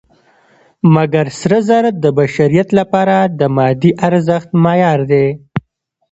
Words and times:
مګر 0.95 1.25
سره 1.39 1.57
زر 1.67 1.83
د 2.03 2.05
بشریت 2.19 2.69
لپاره 2.79 3.15
د 3.39 3.41
مادي 3.55 3.91
ارزښت 4.07 4.49
معیار 4.63 4.99
دی. 5.11 5.27